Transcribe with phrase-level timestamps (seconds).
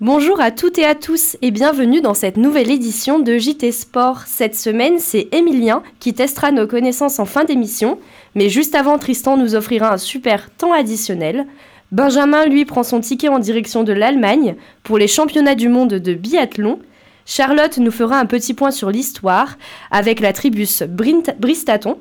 [0.00, 4.22] Bonjour à toutes et à tous et bienvenue dans cette nouvelle édition de JT Sport.
[4.28, 7.98] Cette semaine, c'est Emilien qui testera nos connaissances en fin d'émission,
[8.36, 11.48] mais juste avant, Tristan nous offrira un super temps additionnel.
[11.90, 14.54] Benjamin, lui, prend son ticket en direction de l'Allemagne
[14.84, 16.78] pour les championnats du monde de biathlon.
[17.26, 19.58] Charlotte nous fera un petit point sur l'histoire
[19.90, 21.98] avec la tribus Bristaton.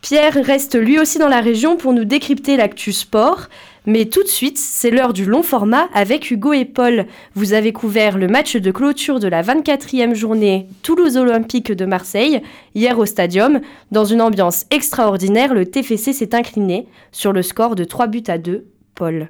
[0.00, 3.48] Pierre reste lui aussi dans la région pour nous décrypter l'actu sport.
[3.86, 7.04] Mais tout de suite, c'est l'heure du long format avec Hugo et Paul.
[7.34, 12.40] Vous avez couvert le match de clôture de la 24e journée Toulouse Olympique de Marseille,
[12.74, 13.60] hier au Stadium.
[13.92, 18.38] Dans une ambiance extraordinaire, le TFC s'est incliné sur le score de 3 buts à
[18.38, 18.64] 2.
[18.94, 19.28] Paul.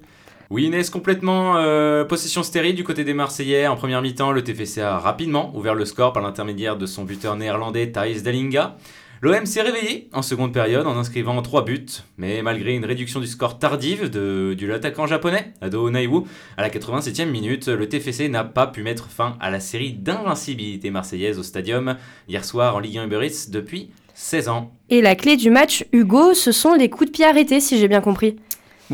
[0.50, 3.66] Oui, Inès, complètement euh, possession stérile du côté des Marseillais.
[3.66, 7.34] En première mi-temps, le TFC a rapidement ouvert le score par l'intermédiaire de son buteur
[7.36, 8.77] néerlandais Thijs Dalinga.
[9.24, 11.87] L'OM s'est réveillé en seconde période en inscrivant 3 buts,
[12.19, 16.25] mais malgré une réduction du score tardive de, l'attaquant japonais, Ado Naiwu,
[16.58, 20.91] à la 87e minute, le TFC n'a pas pu mettre fin à la série d'invincibilité
[20.91, 21.97] marseillaise au stadium
[22.28, 24.72] hier soir en Ligue 1 Uber Eats depuis 16 ans.
[24.91, 27.89] Et la clé du match, Hugo, ce sont les coups de pied arrêtés, si j'ai
[27.89, 28.36] bien compris.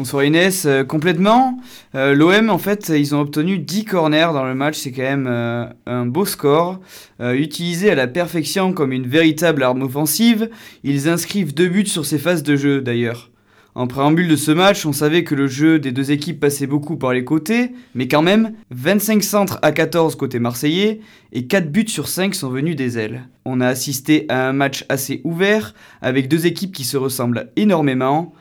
[0.00, 1.58] Bonsoir Inès, euh, complètement.
[1.94, 5.26] Euh, L'OM, en fait, ils ont obtenu 10 corners dans le match, c'est quand même
[5.28, 6.80] euh, un beau score.
[7.20, 10.48] utilisé à la perfection comme une véritable arme offensive,
[10.84, 13.30] ils inscrivent deux buts sur ces phases de jeu d'ailleurs.
[13.74, 16.96] En préambule de ce match, on savait que le jeu des deux équipes passait beaucoup
[16.96, 21.00] par les côtés, mais quand même, 25 centres à 14 côté marseillais
[21.32, 23.28] et 4 buts sur 5 sont venus des ailes.
[23.44, 28.32] On a assisté à un match assez ouvert, avec deux équipes qui se ressemblent énormément,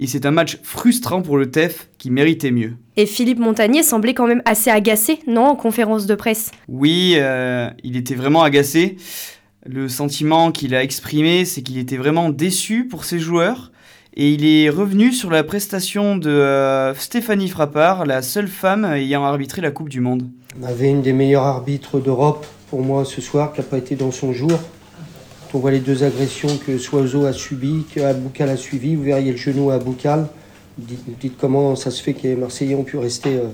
[0.00, 2.74] et c'est un match frustrant pour le TEF qui méritait mieux.
[2.96, 6.52] Et Philippe Montagnier semblait quand même assez agacé, non, en conférence de presse?
[6.68, 8.96] Oui, euh, il était vraiment agacé.
[9.66, 13.72] Le sentiment qu'il a exprimé, c'est qu'il était vraiment déçu pour ses joueurs.
[14.14, 19.24] Et il est revenu sur la prestation de euh, Stéphanie Frappard, la seule femme ayant
[19.24, 20.28] arbitré la Coupe du Monde.
[20.60, 23.94] On avait une des meilleures arbitres d'Europe pour moi ce soir, qui n'a pas été
[23.94, 24.58] dans son jour
[25.54, 29.32] on voit les deux agressions que Soiseau a subies, que Aboukal a suivies, vous verriez
[29.32, 30.28] le genou à Aboukal.
[30.76, 33.48] Dites, dites, comment ça se fait que les Marseillais ont pu rester euh,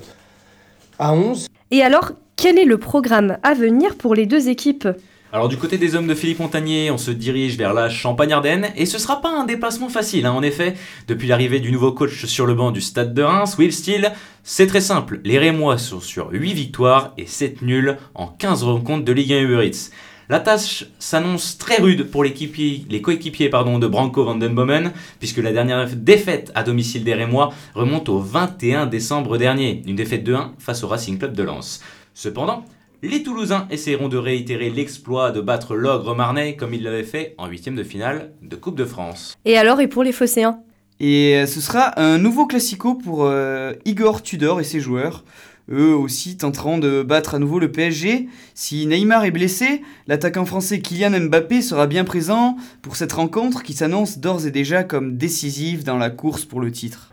[0.98, 1.46] à 11.
[1.70, 4.88] Et alors, quel est le programme à venir pour les deux équipes?
[5.34, 8.86] Alors du côté des hommes de Philippe Montagnier, on se dirige vers la Champagne-Ardenne et
[8.86, 10.74] ce sera pas un déplacement facile hein, en effet.
[11.08, 14.12] Depuis l'arrivée du nouveau coach sur le banc du stade de Reims, Will Steele,
[14.44, 15.20] c'est très simple.
[15.24, 19.40] Les Rémois sont sur 8 victoires et 7 nuls en 15 rencontres de Ligue 1
[19.40, 19.90] Uber Eats.
[20.30, 25.52] La tâche s'annonce très rude pour les coéquipiers de Branco van den Bomen, puisque la
[25.52, 30.54] dernière défaite à domicile des Rémois remonte au 21 décembre dernier, une défaite de 1
[30.58, 31.82] face au Racing Club de Lens.
[32.14, 32.64] Cependant,
[33.02, 37.46] les Toulousains essaieront de réitérer l'exploit de battre l'ogre Marnay comme ils l'avaient fait en
[37.46, 39.34] huitième de finale de Coupe de France.
[39.44, 40.60] Et alors, et pour les Phocéens
[41.00, 45.22] Et euh, ce sera un nouveau classico pour euh, Igor Tudor et ses joueurs
[45.70, 48.28] eux aussi tenteront de battre à nouveau le PSG.
[48.54, 53.72] Si Neymar est blessé, l'attaquant français Kylian Mbappé sera bien présent pour cette rencontre qui
[53.72, 57.12] s'annonce d'ores et déjà comme décisive dans la course pour le titre.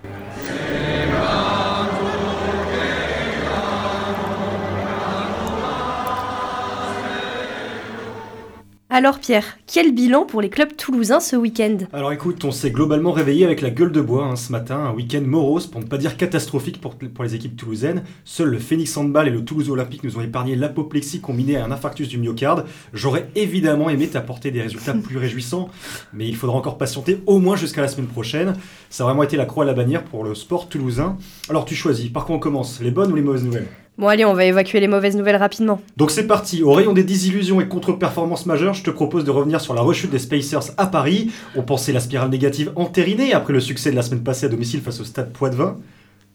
[8.94, 13.13] Alors Pierre, quel bilan pour les clubs toulousains ce week-end Alors écoute, on s'est globalement
[13.13, 15.97] réveillé avec la gueule de bois hein, ce matin, un week-end morose pour ne pas
[15.97, 18.03] dire catastrophique pour, les équipes toulousaines.
[18.25, 21.72] Seuls le Phoenix Handball et le Toulouse Olympique nous ont épargné l'apoplexie combinée à un
[21.72, 22.66] infarctus du myocarde.
[22.91, 25.69] J'aurais évidemment aimé t'apporter des résultats plus réjouissants,
[26.12, 28.56] mais il faudra encore patienter au moins jusqu'à la semaine prochaine.
[28.90, 31.16] Ça a vraiment été la croix à la bannière pour le sport toulousain.
[31.47, 32.81] Alors tu choisis, par quoi on commence?
[32.81, 33.69] Les bonnes ou les mauvaises nouvelles?
[34.01, 35.79] Bon allez, on va évacuer les mauvaises nouvelles rapidement.
[35.95, 39.62] Donc c'est parti, au rayon des désillusions et contre-performances majeures, je te propose de revenir
[39.62, 41.29] sur la rechute des Spacers à Paris.
[41.56, 44.81] On pensait la spirale négative entérinée après le succès de la semaine passée à domicile
[44.81, 45.78] face au stade Poitvin.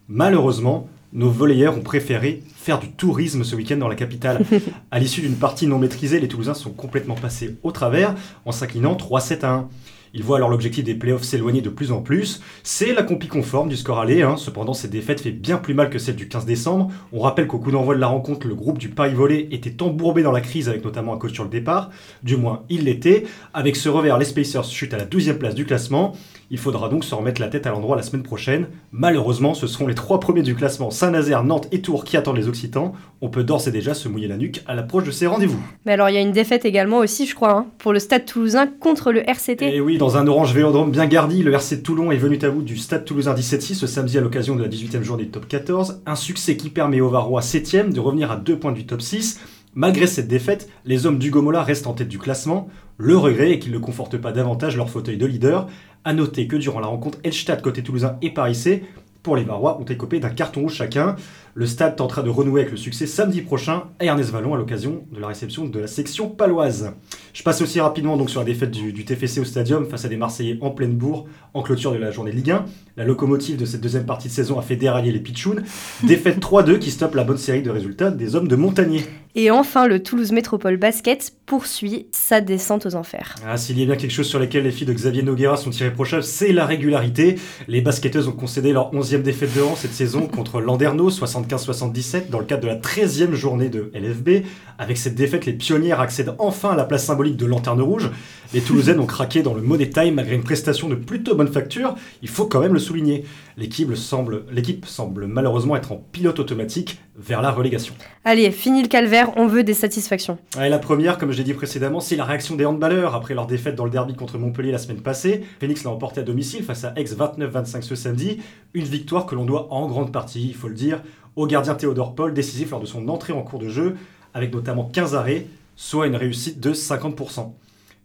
[0.08, 4.44] Malheureusement, nos volleyeurs ont préféré faire du tourisme ce week-end dans la capitale.
[4.92, 8.94] à l'issue d'une partie non maîtrisée, les Toulousains sont complètement passés au travers en s'inclinant
[8.94, 9.68] 3-7 à 1.
[10.16, 12.40] Il voit alors l'objectif des playoffs s'éloigner de plus en plus.
[12.62, 14.22] C'est la compie conforme du score aller.
[14.22, 14.36] Hein.
[14.38, 16.90] Cependant, cette défaite fait bien plus mal que celle du 15 décembre.
[17.12, 20.22] On rappelle qu'au coup d'envoi de la rencontre, le groupe du Paris Volley était embourbé
[20.22, 21.90] dans la crise avec notamment un coach sur le départ.
[22.22, 23.24] Du moins, il l'était.
[23.52, 26.14] Avec ce revers, les Spacers chutent à la 12e place du classement.
[26.48, 28.68] Il faudra donc se remettre la tête à l'endroit la semaine prochaine.
[28.92, 32.46] Malheureusement, ce seront les trois premiers du classement Saint-Nazaire, Nantes et Tours qui attendent les
[32.46, 32.92] Occitans.
[33.20, 35.58] On peut d'ores et déjà se mouiller la nuque à l'approche de ces rendez-vous.
[35.86, 38.26] Mais alors, il y a une défaite également aussi, je crois, hein, pour le Stade
[38.26, 39.62] Toulousain contre le RCT.
[39.74, 42.62] Et oui, dans un orange vélodrome bien gardi, le RC Toulon est venu à bout
[42.62, 46.02] du Stade Toulousain 17-6 ce samedi à l'occasion de la 18e journée du top 14.
[46.06, 49.40] Un succès qui permet aux Varois 7e de revenir à deux points du top 6.
[49.78, 52.70] Malgré cette défaite, les hommes du Gomola restent en tête du classement.
[52.96, 55.68] Le regret est qu'ils ne confortent pas davantage leur fauteuil de leader.
[56.02, 58.80] A noter que durant la rencontre Elstad côté toulousain et Paris
[59.22, 61.16] pour les Varois ont écopé d'un carton rouge chacun.
[61.58, 65.06] Le stade tentera de renouer avec le succès samedi prochain à Ernest Vallon à l'occasion
[65.10, 66.92] de la réception de la section paloise.
[67.32, 70.08] Je passe aussi rapidement donc sur la défaite du, du TFC au stadium face à
[70.08, 71.24] des Marseillais en pleine bourre
[71.54, 72.66] en clôture de la journée de Ligue 1.
[72.98, 75.62] La locomotive de cette deuxième partie de saison a fait dérailler les Pitchouns.
[76.02, 79.06] Défaite 3-2 qui stoppe la bonne série de résultats des hommes de Montagnier.
[79.34, 83.34] Et enfin, le Toulouse Métropole Basket poursuit sa descente aux enfers.
[83.46, 85.70] Ah, S'il y a bien quelque chose sur lequel les filles de Xavier Noguera sont
[85.72, 87.36] irréprochables, c'est la régularité.
[87.68, 91.10] Les basketteuses ont concédé leur 11e défaite de rang cette saison contre Landerneau,
[91.46, 94.44] 75-77, dans le cadre de la 13e journée de LFB.
[94.78, 98.10] Avec cette défaite, les pionnières accèdent enfin à la place symbolique de Lanterne Rouge.
[98.52, 101.94] Les Toulousaines ont craqué dans le Money Time malgré une prestation de plutôt bonne facture.
[102.22, 103.24] Il faut quand même le souligner.
[103.58, 107.94] L'équipe semble, malheureusement être en pilote automatique vers la relégation.
[108.24, 110.36] Allez, fini le calvaire, on veut des satisfactions.
[110.58, 113.74] La première, comme je l'ai dit précédemment, c'est la réaction des handballeurs après leur défaite
[113.74, 115.42] dans le derby contre Montpellier la semaine passée.
[115.58, 118.40] Phoenix l'a emporté à domicile face à Aix 29-25 ce samedi.
[118.74, 121.02] Une victoire que l'on doit en grande partie, il faut le dire,
[121.34, 123.96] au gardien Théodore Paul, décisif lors de son entrée en cours de jeu,
[124.34, 127.52] avec notamment 15 arrêts, soit une réussite de 50%.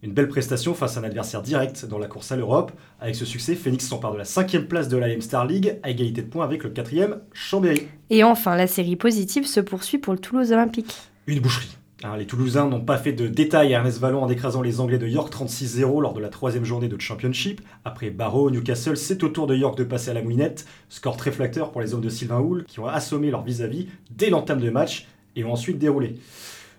[0.04, 2.72] Une belle prestation face à un adversaire direct dans la course à l'Europe.
[3.00, 6.24] Avec ce succès, Phoenix s'empare de la cinquième place de la Star League, à égalité
[6.24, 7.84] de points avec le quatrième Chambéry.
[8.10, 10.96] Et enfin, la série positive se poursuit pour le Toulouse Olympique.
[11.28, 11.78] Une boucherie.
[12.04, 14.98] Hein, les Toulousains n'ont pas fait de détails à Ernest Vallon en écrasant les Anglais
[14.98, 17.62] de York 36-0 lors de la troisième journée de Championship.
[17.86, 20.66] Après Barrow, Newcastle, c'est au tour de York de passer à la moulinette.
[20.90, 24.32] Score très flatteur pour les hommes de Sylvain Houle qui ont assommé leur vis-à-vis dès
[24.32, 25.06] l'entame de match
[25.36, 26.16] et ont ensuite déroulé.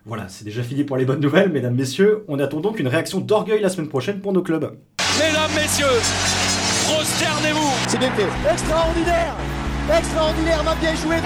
[0.05, 2.25] Voilà, c'est déjà fini pour les bonnes nouvelles, mesdames, messieurs.
[2.27, 4.77] On attend donc une réaction d'orgueil la semaine prochaine pour nos clubs.
[5.19, 5.87] Mesdames, messieurs,
[6.89, 8.27] prosternez-vous C'est bien fait.
[8.51, 9.35] Extraordinaire
[9.97, 11.17] Extraordinaire, m'a bien joué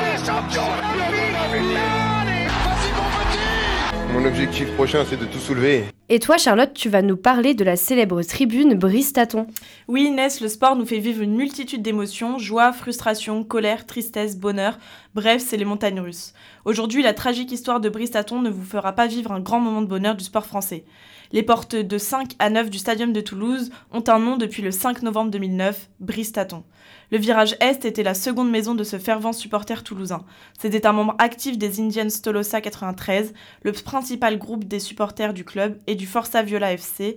[4.12, 5.84] Mon objectif prochain, c'est de tout soulever.
[6.08, 9.46] Et toi, Charlotte, tu vas nous parler de la célèbre tribune Bristaton.
[9.88, 14.78] Oui, Inès, le sport nous fait vivre une multitude d'émotions, joie, frustration, colère, tristesse, bonheur.
[15.14, 16.32] Bref, c'est les montagnes russes.
[16.64, 19.88] Aujourd'hui, la tragique histoire de Bristaton ne vous fera pas vivre un grand moment de
[19.88, 20.84] bonheur du sport français.
[21.32, 24.70] Les portes de 5 à 9 du Stadium de Toulouse ont un nom depuis le
[24.70, 26.62] 5 novembre 2009, Bristaton.
[27.10, 30.24] Le virage Est était la seconde maison de ce fervent supporter toulousain.
[30.58, 35.78] C'était un membre actif des Indians Tolosa 93, le principal groupe des supporters du club,
[35.86, 37.16] et du Forza Viola FC,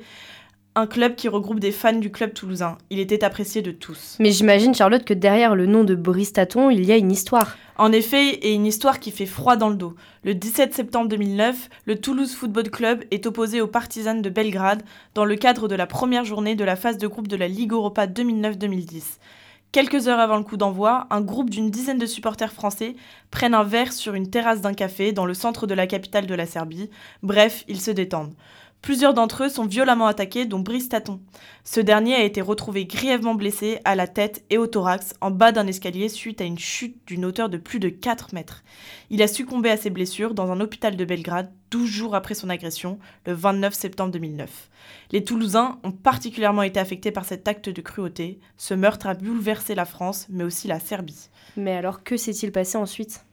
[0.75, 2.77] un club qui regroupe des fans du club toulousain.
[2.89, 4.16] Il était apprécié de tous.
[4.19, 7.57] Mais j'imagine, Charlotte, que derrière le nom de Bristaton, il y a une histoire.
[7.77, 9.95] En effet, et une histoire qui fait froid dans le dos.
[10.24, 14.83] Le 17 septembre 2009, le Toulouse Football Club est opposé aux Partisans de Belgrade
[15.16, 17.71] dans le cadre de la première journée de la phase de groupe de la Ligue
[17.71, 19.18] Europa 2009-2010.
[19.71, 22.95] Quelques heures avant le coup d'envoi, un groupe d'une dizaine de supporters français
[23.30, 26.33] prennent un verre sur une terrasse d'un café dans le centre de la capitale de
[26.33, 26.89] la Serbie.
[27.21, 28.33] Bref, ils se détendent.
[28.81, 31.20] Plusieurs d'entre eux sont violemment attaqués, dont Brice Taton.
[31.64, 35.52] Ce dernier a été retrouvé grièvement blessé à la tête et au thorax en bas
[35.52, 38.64] d'un escalier suite à une chute d'une hauteur de plus de 4 mètres.
[39.10, 42.50] Il a succombé à ses blessures dans un hôpital de Belgrade 12 jours après son
[42.50, 44.70] agression, le 29 septembre 2009.
[45.12, 48.40] Les Toulousains ont particulièrement été affectés par cet acte de cruauté.
[48.58, 51.30] Ce meurtre a bouleversé la France, mais aussi la Serbie.
[51.58, 53.26] Mais alors, que s'est-il passé ensuite?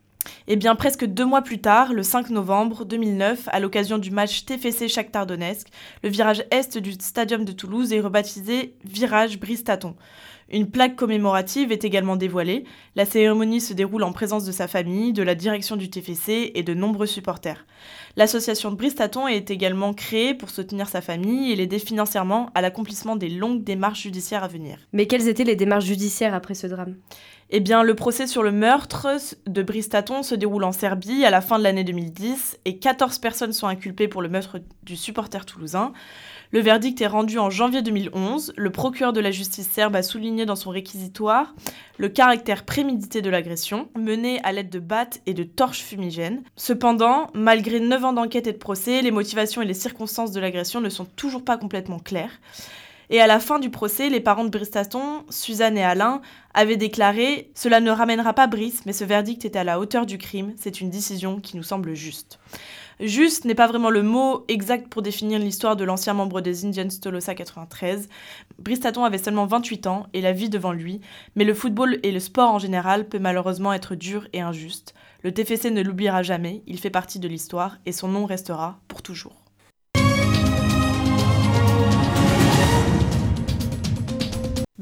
[0.49, 4.44] Eh bien, presque deux mois plus tard, le 5 novembre 2009, à l'occasion du match
[4.44, 9.94] TFC Shakhtar le virage est du stadium de Toulouse est rebaptisé Virage Bristaton.
[10.49, 12.64] Une plaque commémorative est également dévoilée.
[12.95, 16.62] La cérémonie se déroule en présence de sa famille, de la direction du TFC et
[16.62, 17.66] de nombreux supporters.
[18.16, 23.28] L'association Bristaton est également créée pour soutenir sa famille et l'aider financièrement à l'accomplissement des
[23.28, 24.78] longues démarches judiciaires à venir.
[24.92, 26.95] Mais quelles étaient les démarches judiciaires après ce drame?
[27.50, 29.07] Eh bien, le procès sur le meurtre
[29.47, 33.53] de Bristaton se déroule en Serbie à la fin de l'année 2010 et 14 personnes
[33.53, 35.93] sont inculpées pour le meurtre du supporter toulousain.
[36.50, 38.53] Le verdict est rendu en janvier 2011.
[38.57, 41.55] Le procureur de la justice serbe a souligné dans son réquisitoire
[41.99, 46.43] le caractère prémédité de l'agression, menée à l'aide de battes et de torches fumigènes.
[46.57, 50.81] Cependant, malgré 9 ans d'enquête et de procès, les motivations et les circonstances de l'agression
[50.81, 52.41] ne sont toujours pas complètement claires.
[53.11, 56.21] Et à la fin du procès, les parents de Bristaton, Suzanne et Alain,
[56.55, 60.19] avaient déclaré Cela ne ramènera pas Brice, mais ce verdict était à la hauteur du
[60.19, 62.39] crime, c'est une décision qui nous semble juste.
[62.99, 66.89] Juste n'est pas vraiment le mot exact pour définir l'histoire de l'ancien membre des Indians
[66.89, 68.09] Tolosa 93.
[68.59, 71.03] Bristaton avait seulement 28 ans et la vie devant lui,
[71.35, 74.95] mais le football et le sport en général peut malheureusement être dur et injuste.
[75.23, 79.03] Le TFC ne l'oubliera jamais, il fait partie de l'histoire et son nom restera pour
[79.03, 79.46] toujours.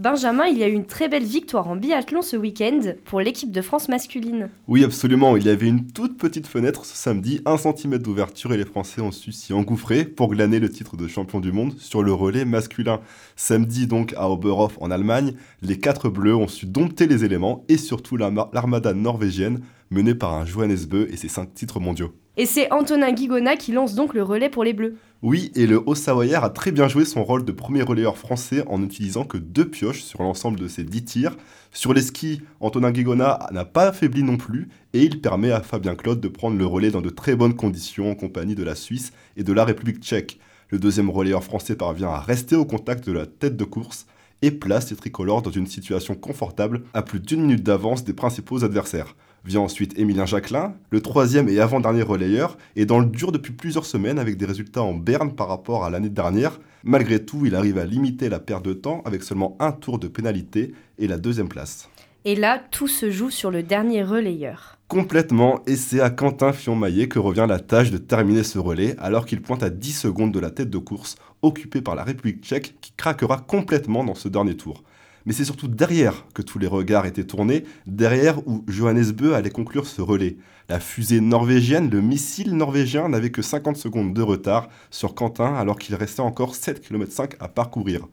[0.04, 3.50] Benjamin, il y a eu une très belle victoire en biathlon ce week-end pour l'équipe
[3.50, 4.50] de France masculine.
[4.68, 5.34] Oui, absolument.
[5.38, 9.00] Il y avait une toute petite fenêtre ce samedi, un centimètre d'ouverture et les Français
[9.00, 12.44] ont su s'y engouffrer pour glaner le titre de champion du monde sur le relais
[12.44, 13.00] masculin.
[13.34, 17.78] Samedi donc à Oberhof en Allemagne, les quatre bleus ont su dompter les éléments et
[17.78, 22.12] surtout l'armada norvégienne menée par un Johannes Bö et ses cinq titres mondiaux.
[22.36, 24.96] Et c'est Antonin Guigona qui lance donc le relais pour les Bleus.
[25.22, 28.80] Oui, et le Haut-Savoyard a très bien joué son rôle de premier relayeur français en
[28.80, 31.36] n'utilisant que deux pioches sur l'ensemble de ses dix tirs.
[31.70, 35.94] Sur les skis, Antonin Guigona n'a pas affaibli non plus, et il permet à Fabien
[35.94, 39.12] Claude de prendre le relais dans de très bonnes conditions en compagnie de la Suisse
[39.36, 40.40] et de la République tchèque.
[40.70, 44.06] Le deuxième relayeur français parvient à rester au contact de la tête de course
[44.42, 48.64] et place les tricolores dans une situation confortable à plus d'une minute d'avance des principaux
[48.64, 49.14] adversaires.
[49.44, 53.84] Vient ensuite Émilien Jacquelin, le troisième et avant-dernier relayeur, et dans le dur depuis plusieurs
[53.84, 56.58] semaines avec des résultats en berne par rapport à l'année dernière.
[56.82, 60.08] Malgré tout, il arrive à limiter la perte de temps avec seulement un tour de
[60.08, 61.90] pénalité et la deuxième place.
[62.24, 64.78] Et là, tout se joue sur le dernier relayeur.
[64.88, 69.26] Complètement, et c'est à Quentin Fillon-Maillet que revient la tâche de terminer ce relais alors
[69.26, 72.76] qu'il pointe à 10 secondes de la tête de course occupée par la République tchèque
[72.80, 74.84] qui craquera complètement dans ce dernier tour
[75.26, 79.50] mais c'est surtout derrière que tous les regards étaient tournés, derrière où Johannes Bö allait
[79.50, 80.36] conclure ce relais.
[80.68, 85.78] La fusée norvégienne, le missile norvégien n'avait que 50 secondes de retard sur Quentin alors
[85.78, 88.06] qu'il restait encore 7 km à parcourir.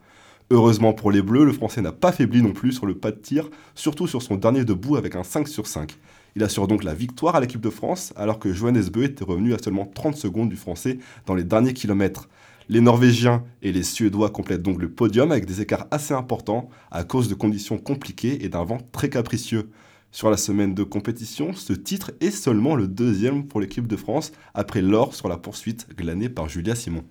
[0.50, 3.16] Heureusement pour les Bleus, le Français n'a pas faibli non plus sur le pas de
[3.16, 5.96] tir, surtout sur son dernier debout avec un 5 sur 5.
[6.36, 9.54] Il assure donc la victoire à l'équipe de France alors que Johannes Bö était revenu
[9.54, 12.28] à seulement 30 secondes du Français dans les derniers kilomètres.
[12.68, 17.04] Les Norvégiens et les Suédois complètent donc le podium avec des écarts assez importants à
[17.04, 19.70] cause de conditions compliquées et d'un vent très capricieux.
[20.10, 24.32] Sur la semaine de compétition, ce titre est seulement le deuxième pour l'équipe de France
[24.54, 27.04] après l'or sur la poursuite glanée par Julia Simon.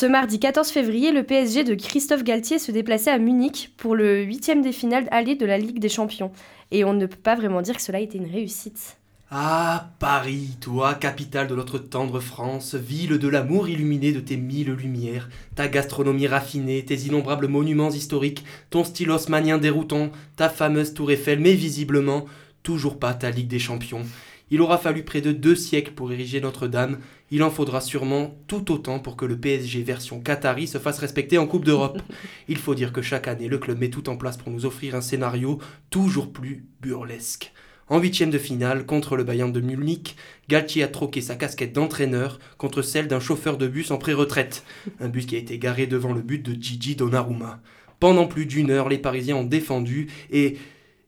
[0.00, 4.22] Ce mardi 14 février, le PSG de Christophe Galtier se déplaçait à Munich pour le
[4.22, 6.32] huitième des finales allées de la Ligue des Champions.
[6.70, 8.96] Et on ne peut pas vraiment dire que cela a été une réussite.
[9.30, 14.72] Ah, Paris, toi, capitale de notre tendre France, ville de l'amour illuminée de tes mille
[14.72, 21.10] lumières, ta gastronomie raffinée, tes innombrables monuments historiques, ton style haussmanien déroutant, ta fameuse tour
[21.10, 22.24] Eiffel, mais visiblement,
[22.62, 24.06] toujours pas ta Ligue des Champions.
[24.50, 26.98] Il aura fallu près de deux siècles pour ériger Notre-Dame,
[27.30, 31.38] il en faudra sûrement tout autant pour que le PSG version Qatari se fasse respecter
[31.38, 32.02] en Coupe d'Europe.
[32.48, 34.96] Il faut dire que chaque année, le club met tout en place pour nous offrir
[34.96, 37.52] un scénario toujours plus burlesque.
[37.86, 40.16] En huitième de finale, contre le Bayern de Munich,
[40.48, 44.64] Galtier a troqué sa casquette d'entraîneur contre celle d'un chauffeur de bus en pré-retraite.
[45.00, 47.60] Un bus qui a été garé devant le but de Gigi Donnarumma.
[48.00, 50.56] Pendant plus d'une heure, les Parisiens ont défendu et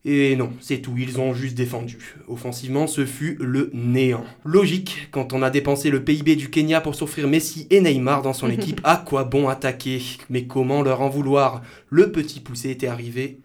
[0.04, 2.16] et non, c'est tout, ils ont juste défendu.
[2.26, 4.24] Offensivement, ce fut le néant.
[4.44, 8.32] Logique, quand on a dépensé le PIB du Kenya pour s'offrir Messi et Neymar dans
[8.32, 10.02] son équipe, à quoi bon attaquer?
[10.28, 11.62] Mais comment leur en vouloir?
[11.88, 13.38] Le petit poussé était arrivé.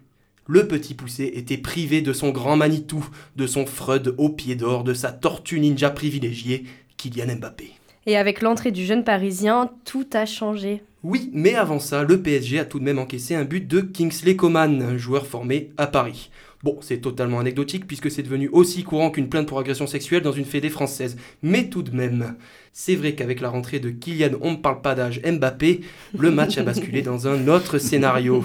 [0.48, 4.82] Le petit poussé était privé de son grand Manitou, de son Freud au pied d'or,
[4.82, 6.64] de sa tortue ninja privilégiée,
[6.96, 7.70] Kylian Mbappé.
[8.06, 10.82] Et avec l'entrée du jeune Parisien, tout a changé.
[11.04, 14.34] Oui, mais avant ça, le PSG a tout de même encaissé un but de Kingsley
[14.34, 16.30] Coman, un joueur formé à Paris.
[16.64, 20.32] Bon, c'est totalement anecdotique puisque c'est devenu aussi courant qu'une plainte pour agression sexuelle dans
[20.32, 21.16] une fédé française.
[21.42, 22.34] Mais tout de même,
[22.72, 25.82] c'est vrai qu'avec la rentrée de Kylian, on ne parle pas d'âge Mbappé,
[26.18, 28.44] le match a basculé dans un autre scénario.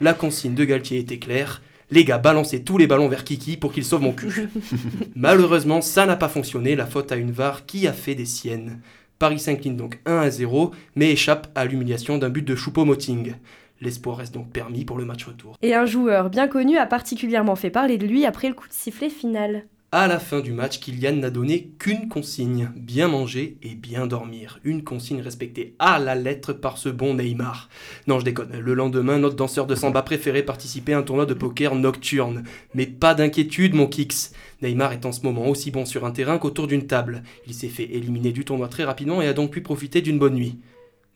[0.00, 1.62] La consigne de Galtier était claire.
[1.90, 4.48] Les gars, balancez tous les ballons vers Kiki pour qu'il sauve mon cul.
[5.14, 8.80] Malheureusement, ça n'a pas fonctionné, la faute à une VAR qui a fait des siennes.
[9.20, 13.34] Paris s'incline donc 1 à 0, mais échappe à l'humiliation d'un but de Choupo-Moting.
[13.84, 15.58] L'espoir reste donc permis pour le match retour.
[15.60, 18.72] Et un joueur bien connu a particulièrement fait parler de lui après le coup de
[18.72, 19.66] sifflet final.
[19.92, 24.58] À la fin du match, Kylian n'a donné qu'une consigne bien manger et bien dormir.
[24.64, 27.68] Une consigne respectée à la lettre par ce bon Neymar.
[28.06, 28.58] Non, je déconne.
[28.58, 32.42] Le lendemain, notre danseur de samba préféré participait à un tournoi de poker nocturne.
[32.74, 34.32] Mais pas d'inquiétude, mon Kix.
[34.62, 37.22] Neymar est en ce moment aussi bon sur un terrain qu'autour d'une table.
[37.46, 40.34] Il s'est fait éliminer du tournoi très rapidement et a donc pu profiter d'une bonne
[40.34, 40.58] nuit.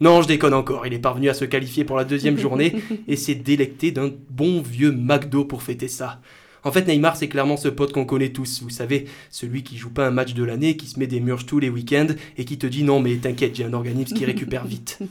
[0.00, 2.76] Non, je déconne encore, il est parvenu à se qualifier pour la deuxième journée
[3.08, 6.20] et s'est délecté d'un bon vieux McDo pour fêter ça.
[6.64, 9.90] En fait, Neymar, c'est clairement ce pote qu'on connaît tous, vous savez, celui qui joue
[9.90, 12.58] pas un match de l'année, qui se met des murges tous les week-ends et qui
[12.58, 14.98] te dit non, mais t'inquiète, j'ai un organisme qui récupère vite.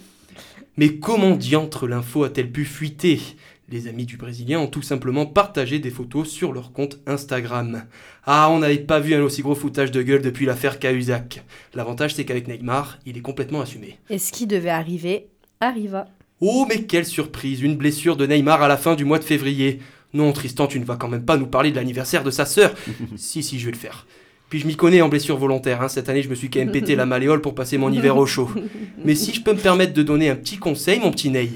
[0.80, 3.20] Mais comment diantre l'info a-t-elle pu fuiter?
[3.70, 7.84] Les amis du Brésilien ont tout simplement partagé des photos sur leur compte Instagram.
[8.26, 11.44] Ah, on n'avait pas vu un aussi gros foutage de gueule depuis l'affaire Cahuzac.
[11.74, 14.00] L'avantage, c'est qu'avec Neymar, il est complètement assumé.
[14.10, 15.28] Et ce qui devait arriver,
[15.60, 16.06] arriva.
[16.40, 19.80] Oh, mais quelle surprise Une blessure de Neymar à la fin du mois de février.
[20.14, 22.74] Non, Tristan, tu ne vas quand même pas nous parler de l'anniversaire de sa sœur.
[23.18, 24.08] si, si, je vais le faire.
[24.50, 25.90] Puis je m'y connais en blessure volontaire, hein.
[25.90, 28.26] cette année je me suis quand même pété la malléole pour passer mon hiver au
[28.26, 28.50] chaud.
[29.04, 31.50] Mais si je peux me permettre de donner un petit conseil, mon petit Ney,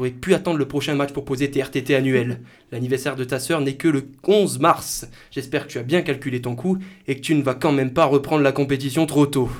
[0.00, 2.40] t'aurais pu attendre le prochain match pour poser tes RTT annuels.
[2.72, 5.06] L'anniversaire de ta sœur n'est que le 11 mars.
[5.30, 7.92] J'espère que tu as bien calculé ton coup et que tu ne vas quand même
[7.92, 9.50] pas reprendre la compétition trop tôt.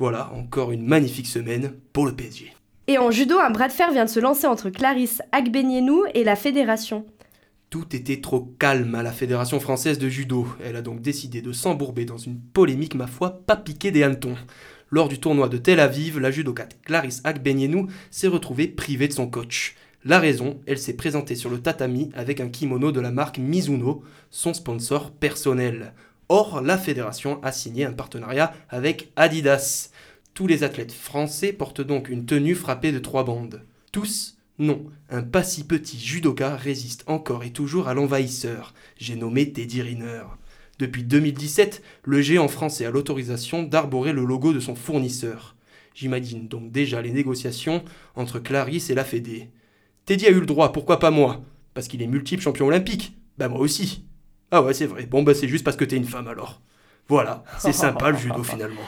[0.00, 2.52] Voilà, encore une magnifique semaine pour le PSG.
[2.88, 6.24] Et en judo, un bras de fer vient de se lancer entre Clarisse Agbenienou et
[6.24, 7.06] la fédération.
[7.70, 10.48] Tout était trop calme à la Fédération française de judo.
[10.64, 14.38] Elle a donc décidé de s'embourber dans une polémique, ma foi, pas piquée des hannetons.
[14.90, 19.26] Lors du tournoi de Tel Aviv, la judokate Clarisse Agbenienou s'est retrouvée privée de son
[19.28, 19.76] coach.
[20.04, 24.02] La raison, elle s'est présentée sur le tatami avec un kimono de la marque Mizuno,
[24.30, 25.92] son sponsor personnel.
[26.30, 29.90] Or, la fédération a signé un partenariat avec Adidas.
[30.32, 33.62] Tous les athlètes français portent donc une tenue frappée de trois bandes.
[33.92, 38.72] Tous Non, un pas si petit judoka résiste encore et toujours à l'envahisseur.
[38.96, 40.22] J'ai nommé Teddy Riner.
[40.78, 45.56] Depuis 2017, le géant français a l'autorisation d'arborer le logo de son fournisseur.
[45.94, 47.82] J'imagine donc déjà les négociations
[48.14, 49.50] entre Clarisse et la Fédé.
[50.04, 51.42] Teddy a eu le droit, pourquoi pas moi?
[51.74, 53.16] Parce qu'il est multiple champion olympique.
[53.36, 54.04] Bah moi aussi.
[54.52, 55.06] Ah ouais, c'est vrai.
[55.06, 56.60] Bon bah c'est juste parce que t'es une femme alors.
[57.08, 58.86] Voilà, c'est sympa le judo finalement.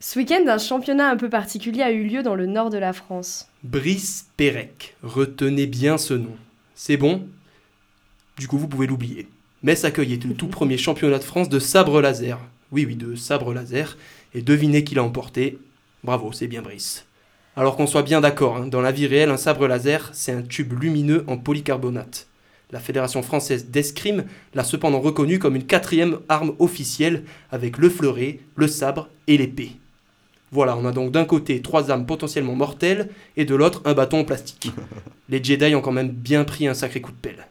[0.00, 2.92] Ce week-end, un championnat un peu particulier a eu lieu dans le nord de la
[2.92, 3.48] France.
[3.62, 4.96] Brice Pérec.
[5.04, 6.36] Retenez bien ce nom.
[6.74, 7.28] C'est bon?
[8.36, 9.28] Du coup, vous pouvez l'oublier.
[9.62, 12.40] Metz accueillait le tout premier championnat de France de sabre laser.
[12.72, 13.96] Oui, oui, de sabre laser.
[14.34, 15.58] Et devinez qui l'a emporté.
[16.02, 17.06] Bravo, c'est bien Brice.
[17.54, 20.42] Alors qu'on soit bien d'accord, hein, dans la vie réelle, un sabre laser, c'est un
[20.42, 22.26] tube lumineux en polycarbonate.
[22.72, 28.40] La Fédération française d'escrime l'a cependant reconnu comme une quatrième arme officielle avec le fleuret,
[28.56, 29.76] le sabre et l'épée.
[30.50, 34.20] Voilà, on a donc d'un côté trois armes potentiellement mortelles et de l'autre un bâton
[34.20, 34.72] en plastique.
[35.28, 37.46] Les Jedi ont quand même bien pris un sacré coup de pelle.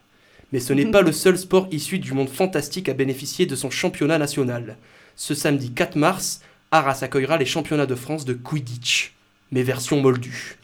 [0.51, 3.69] Mais ce n'est pas le seul sport issu du monde fantastique à bénéficier de son
[3.69, 4.77] championnat national.
[5.15, 6.41] Ce samedi 4 mars,
[6.71, 9.13] Arras accueillera les championnats de France de Quidditch,
[9.51, 10.57] mais version moldue.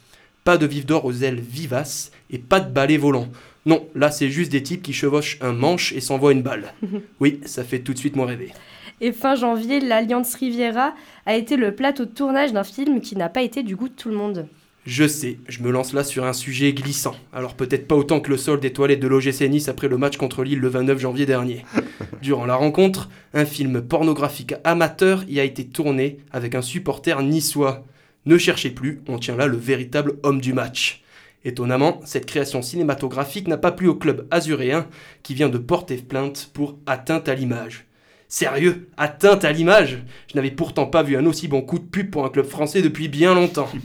[0.44, 3.28] Pas de vif d'or aux ailes vivaces et pas de balai volant.
[3.66, 6.74] Non, là c'est juste des types qui chevauchent un manche et s'envoient une balle.
[7.20, 8.54] Oui, ça fait tout de suite moins rêver.
[9.02, 13.30] Et fin janvier, l'Alliance Riviera a été le plateau de tournage d'un film qui n'a
[13.30, 14.48] pas été du goût de tout le monde.
[14.88, 17.14] Je sais, je me lance là sur un sujet glissant.
[17.34, 20.16] Alors peut-être pas autant que le sol des toilettes de l'OGC Nice après le match
[20.16, 21.66] contre Lille le 29 janvier dernier.
[22.22, 27.84] Durant la rencontre, un film pornographique amateur y a été tourné avec un supporter niçois.
[28.26, 31.04] Ne cherchez plus, on tient là le véritable homme du match.
[31.44, 34.88] Étonnamment, cette création cinématographique n'a pas plu au club azuréen
[35.22, 37.88] qui vient de porter plainte pour atteinte à l'image.
[38.30, 39.98] Sérieux, atteinte à l'image?
[40.32, 42.82] Je n'avais pourtant pas vu un aussi bon coup de pub pour un club français
[42.82, 43.70] depuis bien longtemps.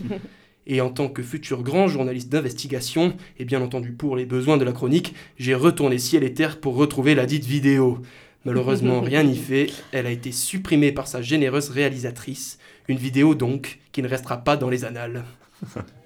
[0.66, 4.64] Et en tant que futur grand journaliste d'investigation, et bien entendu pour les besoins de
[4.64, 8.00] la chronique, j'ai retourné ciel et terre pour retrouver la dite vidéo.
[8.44, 12.58] Malheureusement, rien n'y fait, elle a été supprimée par sa généreuse réalisatrice.
[12.88, 15.24] Une vidéo donc qui ne restera pas dans les annales.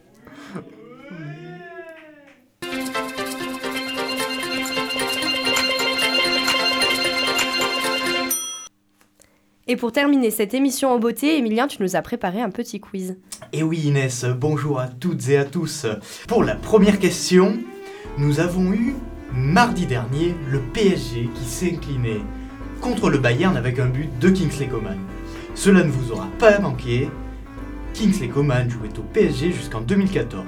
[9.68, 13.18] Et pour terminer cette émission en beauté, Emilien, tu nous as préparé un petit quiz.
[13.52, 15.86] Et oui Inès, bonjour à toutes et à tous.
[16.28, 17.58] Pour la première question,
[18.16, 18.94] nous avons eu
[19.32, 22.20] mardi dernier le PSG qui s'est incliné
[22.80, 24.98] contre le Bayern avec un but de Kingsley Coman.
[25.56, 27.10] Cela ne vous aura pas manqué,
[27.92, 30.44] Kingsley Coman jouait au PSG jusqu'en 2014.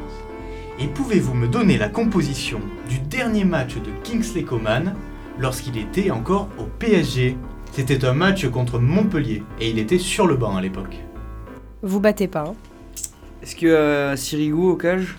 [0.79, 4.95] Et pouvez-vous me donner la composition du dernier match de Kingsley Coman
[5.41, 7.37] lorsqu'il était encore au PSG
[7.73, 10.97] C'était un match contre Montpellier et il était sur le banc à l'époque.
[11.83, 12.45] Vous battez pas.
[12.49, 12.55] Hein.
[13.43, 15.17] Est-ce que euh, Sirigu au cage?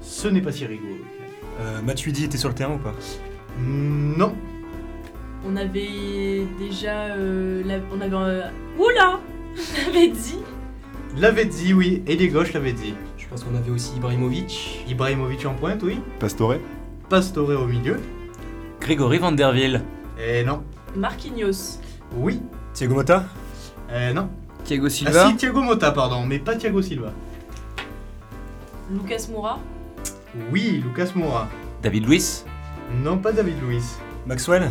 [0.00, 1.02] Ce n'est pas Sirigu.
[1.60, 2.94] Euh, Matuidi était sur le terrain ou pas?
[3.60, 4.32] Non.
[5.46, 7.14] On avait déjà.
[7.16, 8.14] euh, la- on avait.
[8.14, 9.20] euh, Oula
[9.86, 10.38] On avait dit.
[11.18, 12.94] Lavezzi, oui, et les gauches Lavezzi.
[13.18, 14.84] Je pense qu'on avait aussi Ibrahimovic.
[14.88, 16.00] Ibrahimovic en pointe, oui.
[16.18, 16.54] Pastore
[17.08, 18.00] Pastore au milieu.
[18.80, 19.82] Grégory Vanderville.
[20.18, 20.62] Et non.
[20.96, 21.78] Marquinhos.
[22.16, 22.40] Oui.
[22.72, 23.24] Thiago Motta
[23.90, 24.28] Euh, non.
[24.64, 27.12] Thiago Silva Ah si, Thiago Motta, pardon, mais pas Thiago Silva.
[28.90, 29.58] Lucas Moura.
[30.50, 31.48] Oui, Lucas Moura.
[31.82, 32.44] David Luiz.
[33.02, 33.96] Non, pas David Luiz.
[34.26, 34.70] Maxwell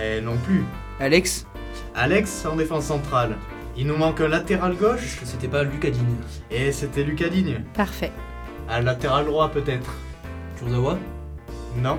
[0.00, 0.64] Et non plus.
[1.00, 1.46] Alex
[1.94, 3.36] Alex en défense centrale.
[3.76, 5.18] Il nous manque un latéral gauche.
[5.24, 6.16] C'était pas Lucas Digne.
[6.50, 7.62] Et c'était Lucas Digne.
[7.74, 8.12] Parfait.
[8.68, 9.92] Un latéral droit peut-être.
[10.58, 10.98] Kurzawa
[11.76, 11.98] Non.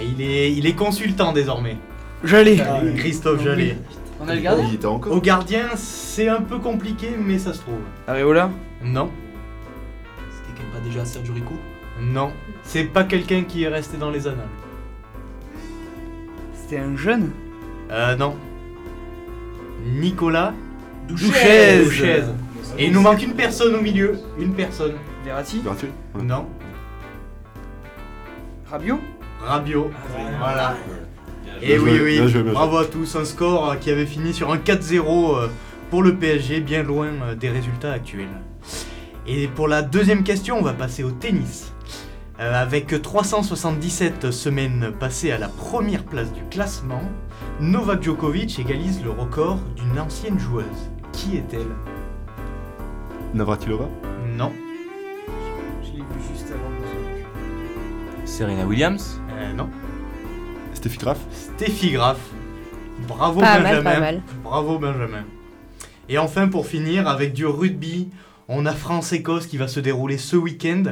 [0.00, 1.76] Et il est, il est consultant désormais.
[2.24, 2.58] Jallet
[2.96, 3.76] Christophe Jallet.
[4.20, 7.52] On a le gardien Il était encore Au gardien, c'est un peu compliqué, mais ça
[7.52, 7.80] se trouve.
[8.06, 8.50] Areola
[8.84, 9.10] Non,
[10.30, 11.54] C'était quand même pas déjà Sergio Rico?
[12.00, 12.30] Non.
[12.62, 14.46] C'est pas quelqu'un qui est resté dans les annales.
[16.54, 17.30] C'était un jeune?
[17.90, 18.36] Euh, non.
[19.84, 20.54] Nicolas
[21.08, 21.84] Douchez.
[21.84, 22.22] Douchez.
[22.78, 24.18] Et il nous manque une personne au milieu.
[24.38, 24.92] Une personne.
[25.24, 25.60] Verratti?
[25.60, 26.22] Verratti Ouais.
[26.22, 26.46] Non.
[28.70, 29.00] Rabiot?
[29.44, 29.90] Rabiot.
[30.38, 30.76] voilà.
[31.44, 32.42] Bien Et oui, oui.
[32.52, 33.16] Bravo à tous.
[33.16, 35.48] Un score qui avait fini sur un 4-0 euh,
[35.90, 38.28] pour le PSG, bien loin euh, des résultats actuels.
[39.26, 41.72] Et pour la deuxième question, on va passer au tennis.
[42.40, 47.02] Euh, avec 377 semaines passées à la première place du classement,
[47.60, 50.64] Novak Djokovic égalise le record d'une ancienne joueuse.
[51.12, 51.68] Qui est-elle?
[53.34, 53.88] Navratilova?
[54.36, 54.52] Non.
[55.82, 56.72] Je l'ai vu juste avant.
[58.24, 59.20] Serena Williams?
[59.42, 59.68] Euh, non.
[60.74, 62.18] Steffi Graf Steffi Graf.
[63.08, 63.90] Bravo Pas mal, Benjamin.
[63.92, 64.22] pas mal.
[64.42, 65.24] Bravo Benjamin.
[66.08, 68.10] Et enfin pour finir avec du rugby,
[68.48, 70.84] on a France-Écosse qui va se dérouler ce week-end.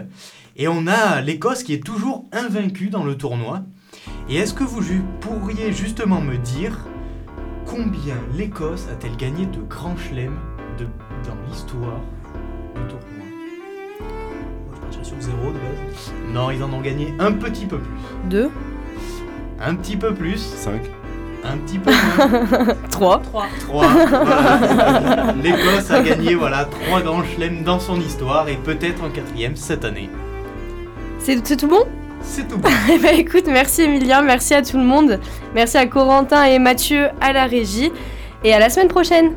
[0.57, 3.63] Et on a l'Écosse qui est toujours invaincue dans le tournoi.
[4.29, 4.83] Et est-ce que vous
[5.21, 6.79] pourriez justement me dire
[7.67, 10.39] combien l'Écosse a-t-elle gagné de grands chelems
[10.79, 12.01] dans l'histoire
[12.75, 13.30] du tournoi?
[15.11, 16.13] Sur zéro de base.
[16.33, 17.91] Non, ils en ont gagné un petit peu plus.
[18.29, 18.51] Deux,
[19.61, 20.39] Un petit peu plus.
[20.39, 20.81] 5
[21.45, 22.75] Un petit peu moins.
[22.91, 23.19] trois.
[23.21, 23.47] 3.
[23.67, 23.85] 3.
[25.43, 29.85] L'Écosse a gagné voilà trois grands chelems dans son histoire et peut-être un quatrième cette
[29.85, 30.09] année.
[31.19, 31.85] C'est c'est tout bon?
[32.23, 32.69] C'est tout bon.
[32.93, 35.19] Eh ben écoute, merci Emilien, merci à tout le monde.
[35.55, 37.91] Merci à Corentin et Mathieu à la régie.
[38.45, 39.33] Et à la semaine prochaine